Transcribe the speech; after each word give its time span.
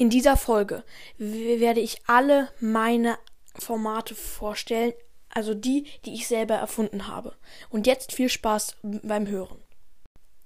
In 0.00 0.10
dieser 0.10 0.36
Folge 0.36 0.84
werde 1.18 1.80
ich 1.80 2.02
alle 2.06 2.52
meine 2.60 3.18
Formate 3.56 4.14
vorstellen, 4.14 4.92
also 5.28 5.54
die, 5.54 5.86
die 6.04 6.14
ich 6.14 6.28
selber 6.28 6.54
erfunden 6.54 7.08
habe. 7.08 7.34
Und 7.68 7.88
jetzt 7.88 8.12
viel 8.12 8.28
Spaß 8.28 8.76
beim 8.82 9.26
Hören. 9.26 9.60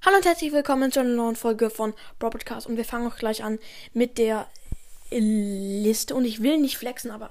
Hallo 0.00 0.16
und 0.16 0.24
herzlich 0.24 0.52
willkommen 0.52 0.90
zu 0.90 1.00
einer 1.00 1.10
neuen 1.10 1.36
Folge 1.36 1.68
von 1.68 1.92
Broadcast 2.18 2.66
und 2.66 2.78
wir 2.78 2.86
fangen 2.86 3.06
auch 3.06 3.16
gleich 3.16 3.44
an 3.44 3.58
mit 3.92 4.16
der 4.16 4.48
Liste 5.10 6.14
und 6.14 6.24
ich 6.24 6.42
will 6.42 6.56
nicht 6.56 6.78
flexen, 6.78 7.10
aber 7.10 7.28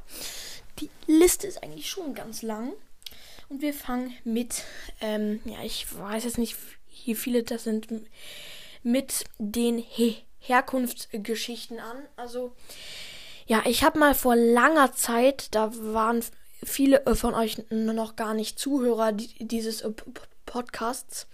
die 0.80 0.92
Liste 1.08 1.48
ist 1.48 1.64
eigentlich 1.64 1.90
schon 1.90 2.14
ganz 2.14 2.44
lang 2.44 2.72
und 3.50 3.64
wir 3.64 3.74
fangen 3.74 4.14
mit, 4.24 4.64
ähm, 5.02 5.42
ja, 5.46 5.64
ich 5.64 5.88
weiß 5.98 6.26
jetzt 6.26 6.38
nicht, 6.38 6.56
wie 7.04 7.16
viele 7.16 7.42
das 7.42 7.64
sind, 7.64 7.88
mit 8.84 9.24
den 9.40 9.80
He 9.80 10.24
Herkunftsgeschichten 10.42 11.80
an. 11.80 11.98
Also, 12.16 12.54
ja, 13.48 13.64
ich 13.66 13.84
habe 13.84 14.00
mal 14.00 14.16
vor 14.16 14.36
langer 14.36 14.92
Zeit, 14.94 15.54
da 15.56 15.72
waren 15.76 16.24
viele 16.64 17.04
von 17.16 17.34
euch 17.34 17.64
noch 17.70 18.16
gar 18.16 18.34
nicht 18.34 18.60
Zuhörer 18.60 19.14
dieses 19.14 19.82
äh, 19.82 19.92
Podcasts. 20.46 21.28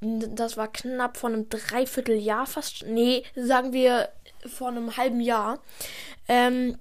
Das 0.00 0.56
war 0.56 0.68
knapp 0.68 1.16
vor 1.16 1.30
einem 1.30 1.48
Dreivierteljahr 1.48 2.46
fast. 2.46 2.84
Nee, 2.86 3.24
sagen 3.34 3.72
wir 3.72 4.10
vor 4.46 4.68
einem 4.68 4.96
halben 4.96 5.20
Jahr. 5.20 5.60
Ähm, 6.28 6.78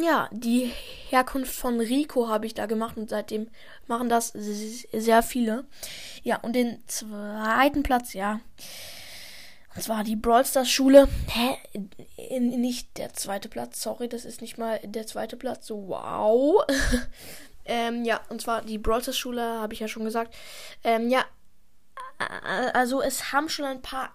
ja, 0.00 0.28
die 0.32 0.72
Herkunft 1.08 1.54
von 1.54 1.78
Rico 1.78 2.28
habe 2.28 2.46
ich 2.46 2.54
da 2.54 2.66
gemacht 2.66 2.96
und 2.96 3.10
seitdem 3.10 3.48
machen 3.86 4.08
das 4.08 4.32
sehr 4.32 5.22
viele. 5.22 5.66
Ja, 6.22 6.38
und 6.40 6.54
den 6.54 6.82
zweiten 6.86 7.82
Platz, 7.82 8.12
ja. 8.12 8.40
Und 9.74 9.82
zwar 9.82 10.04
die 10.04 10.16
Brawl 10.16 10.44
Stars 10.44 10.70
Schule. 10.70 11.08
Hä? 11.28 12.38
Nicht 12.38 12.96
der 12.98 13.12
zweite 13.12 13.48
Platz. 13.48 13.82
Sorry, 13.82 14.08
das 14.08 14.24
ist 14.24 14.40
nicht 14.40 14.56
mal 14.58 14.80
der 14.84 15.06
zweite 15.06 15.36
Platz. 15.36 15.66
So, 15.66 15.88
wow. 15.88 16.64
ähm, 17.64 18.04
ja, 18.04 18.20
und 18.28 18.40
zwar 18.40 18.62
die 18.62 18.78
Brawl 18.78 19.02
Stars 19.02 19.18
Schule, 19.18 19.42
habe 19.42 19.74
ich 19.74 19.80
ja 19.80 19.88
schon 19.88 20.04
gesagt. 20.04 20.34
Ähm, 20.84 21.08
ja, 21.08 21.24
also 22.72 23.02
es 23.02 23.32
haben 23.32 23.48
schon 23.48 23.64
ein 23.64 23.82
paar 23.82 24.14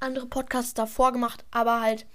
andere 0.00 0.26
Podcasts 0.26 0.74
davor 0.74 1.12
gemacht, 1.12 1.44
aber 1.50 1.80
halt 1.80 2.06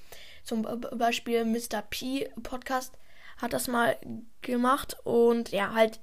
zum 0.43 0.63
Beispiel 0.97 1.45
Mr. 1.45 1.81
P 1.89 2.29
Podcast 2.41 2.97
hat 3.37 3.53
das 3.53 3.67
mal 3.67 3.97
gemacht 4.41 4.97
und 5.03 5.49
ja, 5.49 5.73
halt 5.73 5.99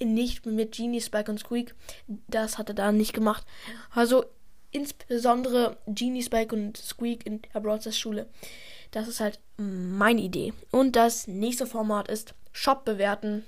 nicht 0.00 0.46
mit 0.46 0.74
Genie, 0.74 1.00
Spike 1.00 1.30
und 1.30 1.38
Squeak. 1.38 1.74
Das 2.06 2.58
hat 2.58 2.68
er 2.68 2.74
da 2.74 2.92
nicht 2.92 3.12
gemacht. 3.12 3.46
Also 3.90 4.24
insbesondere 4.72 5.76
Genie, 5.86 6.22
Spike 6.22 6.54
und 6.54 6.76
Squeak 6.76 7.24
in 7.26 7.42
der 7.54 7.60
Broadcast 7.60 7.98
Schule. 7.98 8.26
Das 8.90 9.08
ist 9.08 9.20
halt 9.20 9.38
meine 9.56 10.20
Idee. 10.20 10.52
Und 10.70 10.96
das 10.96 11.26
nächste 11.26 11.66
Format 11.66 12.08
ist 12.08 12.34
Shop 12.52 12.84
bewerten. 12.84 13.44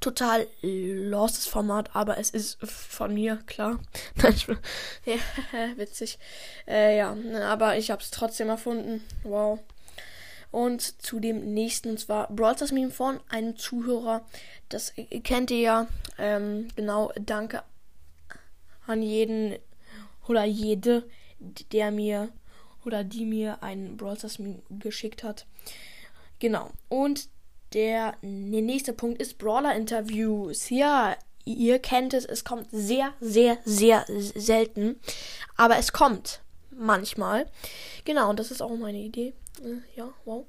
Total 0.00 0.48
lostes 0.62 1.46
Format, 1.46 1.94
aber 1.94 2.18
es 2.18 2.30
ist 2.30 2.58
von 2.60 3.14
mir, 3.14 3.36
klar. 3.46 3.78
ja, 5.04 5.16
witzig. 5.76 6.18
Äh, 6.66 6.98
ja, 6.98 7.16
aber 7.44 7.76
ich 7.76 7.90
habe 7.90 8.02
es 8.02 8.10
trotzdem 8.10 8.48
erfunden. 8.48 9.04
Wow. 9.22 9.60
Und 10.50 11.02
zu 11.02 11.20
dem 11.20 11.54
nächsten, 11.54 11.90
und 11.90 12.00
zwar 12.00 12.28
Brawl 12.28 12.56
Meme 12.72 12.90
von 12.90 13.20
einem 13.30 13.56
Zuhörer. 13.56 14.26
Das 14.68 14.92
kennt 15.22 15.50
ihr 15.50 15.60
ja. 15.60 15.86
Ähm, 16.18 16.68
genau, 16.74 17.12
danke 17.18 17.62
an 18.86 19.02
jeden 19.02 19.56
oder 20.28 20.44
jede, 20.44 21.08
der 21.72 21.90
mir 21.90 22.30
oder 22.84 23.04
die 23.04 23.24
mir 23.24 23.62
einen 23.62 23.96
Brawl 23.96 24.16
Stars 24.16 24.38
geschickt 24.70 25.22
hat. 25.22 25.46
Genau. 26.38 26.70
Und 26.88 27.28
der 27.72 28.16
nächste 28.22 28.92
Punkt 28.92 29.20
ist 29.22 29.38
Brawler 29.38 29.74
Interviews. 29.74 30.68
Ja, 30.70 31.16
ihr 31.44 31.78
kennt 31.78 32.14
es, 32.14 32.24
es 32.24 32.44
kommt 32.44 32.68
sehr, 32.70 33.14
sehr, 33.20 33.58
sehr 33.64 34.04
selten. 34.08 35.00
Aber 35.56 35.78
es 35.78 35.92
kommt 35.92 36.40
manchmal. 36.70 37.46
Genau, 38.04 38.30
und 38.30 38.38
das 38.38 38.50
ist 38.50 38.62
auch 38.62 38.76
meine 38.76 38.98
Idee. 38.98 39.32
Äh, 39.62 39.80
ja, 39.96 40.12
wow. 40.24 40.46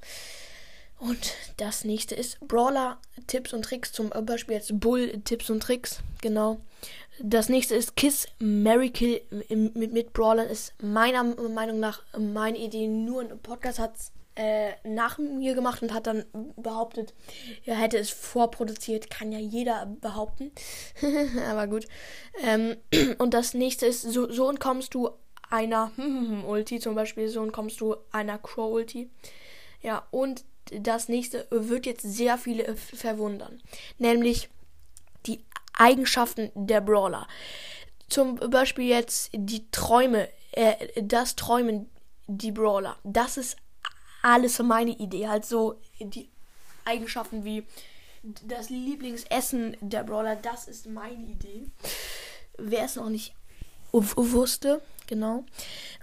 Und 0.99 1.33
das 1.57 1.83
nächste 1.83 2.15
ist 2.15 2.39
Brawler 2.47 2.97
Tipps 3.27 3.53
und 3.53 3.63
Tricks. 3.63 3.91
Zum 3.91 4.09
Beispiel 4.09 4.55
jetzt 4.55 4.79
Bull 4.79 5.21
Tipps 5.25 5.49
und 5.49 5.61
Tricks. 5.61 5.99
Genau. 6.21 6.61
Das 7.25 7.47
nächste 7.47 7.75
ist 7.75 7.95
Kiss 7.95 8.27
Mary 8.39 8.89
Kill 8.89 9.21
mit, 9.49 9.93
mit 9.93 10.11
Brawlern. 10.11 10.49
Ist 10.49 10.73
meiner 10.83 11.23
Meinung 11.23 11.79
nach 11.79 12.01
meine 12.19 12.57
Idee. 12.57 12.85
Nur 12.87 13.21
ein 13.21 13.39
Podcast 13.39 13.79
hat 13.79 13.93
äh, 14.35 14.71
nach 14.83 15.19
mir 15.19 15.55
gemacht 15.55 15.81
und 15.81 15.93
hat 15.93 16.05
dann 16.05 16.25
behauptet, 16.57 17.13
er 17.65 17.75
hätte 17.75 17.97
es 17.97 18.09
vorproduziert. 18.09 19.09
Kann 19.09 19.31
ja 19.31 19.39
jeder 19.39 19.85
behaupten. 20.01 20.51
Aber 21.49 21.67
gut. 21.67 21.87
Ähm, 22.43 22.75
und 23.19 23.33
das 23.33 23.53
nächste 23.53 23.85
ist, 23.85 24.01
so, 24.01 24.29
so 24.29 24.53
kommst 24.59 24.93
du 24.93 25.09
einer 25.49 25.93
Ulti, 26.45 26.79
zum 26.79 26.93
Beispiel 26.93 27.29
so 27.29 27.45
kommst 27.47 27.79
du 27.79 27.95
einer 28.11 28.37
Crow 28.37 28.73
Ulti. 28.73 29.09
Ja, 29.81 30.05
und 30.11 30.43
das 30.77 31.07
nächste 31.07 31.47
wird 31.51 31.85
jetzt 31.85 32.03
sehr 32.03 32.37
viele 32.37 32.75
verwundern. 32.75 33.61
Nämlich 33.97 34.49
die 35.25 35.39
Eigenschaften 35.77 36.51
der 36.55 36.81
Brawler. 36.81 37.27
Zum 38.09 38.35
Beispiel 38.35 38.87
jetzt 38.87 39.29
die 39.33 39.69
Träume, 39.71 40.29
äh, 40.51 41.01
das 41.01 41.35
Träumen, 41.35 41.89
die 42.27 42.51
Brawler. 42.51 42.97
Das 43.03 43.37
ist 43.37 43.57
alles 44.21 44.59
meine 44.59 44.91
Idee. 44.91 45.27
Halt 45.27 45.45
so 45.45 45.79
die 45.99 46.29
Eigenschaften 46.85 47.43
wie 47.43 47.65
das 48.47 48.69
Lieblingsessen 48.69 49.75
der 49.81 50.03
Brawler, 50.03 50.35
das 50.35 50.67
ist 50.67 50.87
meine 50.87 51.25
Idee. 51.25 51.65
Wer 52.57 52.85
es 52.85 52.95
noch 52.95 53.09
nicht 53.09 53.35
wusste, 53.91 54.81
genau. 55.07 55.43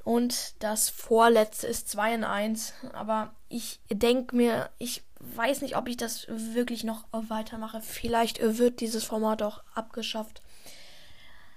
Und 0.05 0.55
das 0.63 0.91
vorletzte 0.91 1.67
ist 1.67 1.89
2 1.89 2.15
in 2.15 2.25
1. 2.25 2.75
Aber 2.93 3.35
ich 3.49 3.81
denke 3.91 4.37
mir, 4.37 4.71
ich 4.79 5.03
weiß 5.21 5.61
nicht, 5.61 5.77
ob 5.77 5.89
ich 5.89 5.97
das 5.97 6.27
wirklich 6.29 6.85
noch 6.85 7.05
weitermache. 7.13 7.81
Vielleicht 7.83 8.41
wird 8.41 8.81
dieses 8.81 9.05
Format 9.05 9.43
auch 9.43 9.63
abgeschafft. 9.75 10.43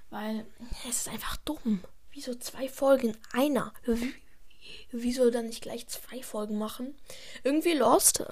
Weil 0.10 0.46
es 0.90 0.98
ist 0.98 1.10
einfach 1.10 1.38
dumm. 1.38 1.82
Wieso 2.12 2.36
zwei 2.36 2.70
Folgen 2.70 3.10
in 3.10 3.18
einer? 3.32 3.74
Wieso 4.92 5.32
dann 5.32 5.48
nicht 5.48 5.64
gleich 5.64 5.88
zwei 5.88 6.22
Folgen 6.22 6.58
machen? 6.58 6.96
Irgendwie 7.44 7.74
lost. 7.74 8.24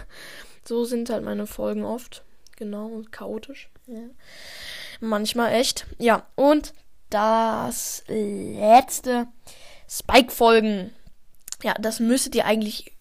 so 0.64 0.84
sind 0.84 1.10
halt 1.10 1.24
meine 1.24 1.46
Folgen 1.46 1.84
oft. 1.84 2.22
Genau, 2.56 2.86
und 2.86 3.12
chaotisch. 3.12 3.70
Ja. 3.86 4.08
Manchmal 5.00 5.52
echt. 5.52 5.86
Ja, 5.98 6.26
und 6.36 6.72
das 7.10 8.04
letzte 8.08 9.28
Spike-Folgen. 9.88 10.94
Ja, 11.62 11.74
das 11.74 12.00
müsstet 12.00 12.34
ihr 12.34 12.44
eigentlich 12.44 12.92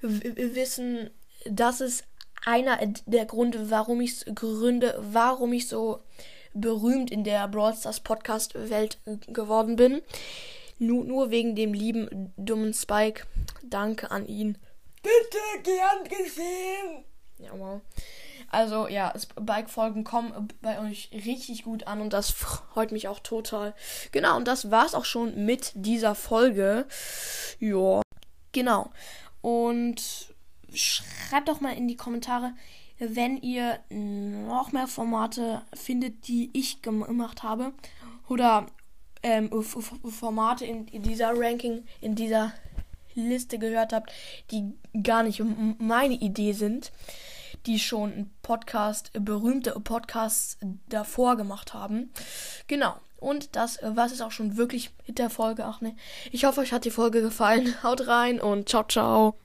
wissen, 0.00 1.10
das 1.44 1.80
ist 1.80 2.04
einer 2.44 2.78
der 3.06 3.26
Gründe, 3.26 3.70
warum 3.70 4.00
ich 4.00 4.24
gründe, 4.34 4.98
warum 5.00 5.52
ich 5.52 5.68
so 5.68 6.00
berühmt 6.52 7.10
in 7.10 7.24
der 7.24 7.48
Brawl 7.48 7.74
Stars 7.74 8.00
Podcast 8.00 8.54
Welt 8.54 8.98
geworden 9.26 9.76
bin. 9.76 10.02
Nur, 10.78 11.04
nur 11.04 11.30
wegen 11.30 11.54
dem 11.54 11.72
lieben 11.72 12.32
dummen 12.36 12.74
Spike. 12.74 13.26
Danke 13.62 14.10
an 14.10 14.26
ihn. 14.26 14.58
Bitte 15.02 15.62
gern 15.62 16.04
gesehen. 16.04 17.04
Ja, 17.38 17.50
wow. 17.58 17.80
Also 18.50 18.86
ja, 18.88 19.12
Spike-Folgen 19.18 20.04
kommen 20.04 20.48
bei 20.62 20.78
euch 20.78 21.10
richtig 21.12 21.64
gut 21.64 21.86
an 21.86 22.00
und 22.00 22.12
das 22.12 22.30
freut 22.30 22.92
mich 22.92 23.08
auch 23.08 23.18
total. 23.18 23.74
Genau, 24.12 24.36
und 24.36 24.46
das 24.46 24.70
war's 24.70 24.94
auch 24.94 25.04
schon 25.04 25.44
mit 25.44 25.72
dieser 25.74 26.14
Folge. 26.14 26.86
Ja, 27.58 28.02
genau. 28.52 28.90
Und 29.40 30.33
schreibt 30.74 31.48
doch 31.48 31.60
mal 31.60 31.76
in 31.76 31.88
die 31.88 31.96
Kommentare, 31.96 32.52
wenn 32.98 33.36
ihr 33.38 33.80
noch 33.90 34.72
mehr 34.72 34.86
Formate 34.86 35.62
findet, 35.74 36.28
die 36.28 36.50
ich 36.52 36.82
gemacht 36.82 37.42
habe. 37.42 37.72
Oder 38.28 38.66
ähm, 39.22 39.50
Formate 39.62 40.64
in, 40.64 41.02
dieser 41.02 41.32
Ranking, 41.34 41.84
in 42.00 42.14
dieser 42.14 42.52
Liste 43.14 43.58
gehört 43.58 43.92
habt, 43.92 44.12
die 44.50 44.72
gar 45.02 45.22
nicht 45.22 45.42
meine 45.78 46.14
Idee 46.14 46.52
sind, 46.52 46.92
die 47.66 47.78
schon 47.78 48.12
ein 48.12 48.30
Podcast, 48.42 49.10
berühmte 49.18 49.72
Podcasts 49.80 50.58
davor 50.88 51.36
gemacht 51.36 51.74
haben. 51.74 52.10
Genau. 52.66 52.96
Und 53.16 53.56
das 53.56 53.78
war 53.82 54.04
es 54.04 54.20
auch 54.20 54.32
schon 54.32 54.58
wirklich 54.58 54.90
mit 55.06 55.18
der 55.18 55.30
Folge. 55.30 55.64
Ach 55.64 55.80
ne. 55.80 55.96
Ich 56.30 56.44
hoffe, 56.44 56.60
euch 56.60 56.72
hat 56.72 56.84
die 56.84 56.90
Folge 56.90 57.22
gefallen. 57.22 57.82
Haut 57.82 58.06
rein 58.06 58.38
und 58.38 58.68
ciao, 58.68 58.84
ciao. 58.84 59.38